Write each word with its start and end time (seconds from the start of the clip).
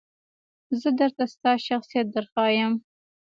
زه 0.81 0.89
درته 0.99 1.23
ستا 1.33 1.51
شخصیت 1.67 2.05
درښایم. 2.13 2.73